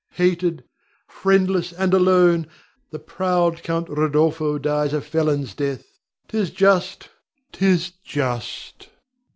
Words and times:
Hated, 0.15 0.63
friendless, 1.07 1.71
and 1.71 1.93
alone, 1.93 2.47
the 2.89 2.97
proud 2.97 3.61
Count 3.61 3.87
Rodolpho 3.87 4.57
dies 4.59 4.93
a 4.93 4.99
felon's 4.99 5.53
death. 5.53 5.99
'Tis 6.27 6.49
just, 6.49 7.09
'tis 7.53 7.91
just! 8.03 8.89